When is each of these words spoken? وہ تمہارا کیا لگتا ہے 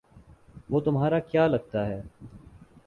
وہ 0.69 0.79
تمہارا 0.79 1.19
کیا 1.21 1.47
لگتا 1.47 1.85
ہے 1.87 2.01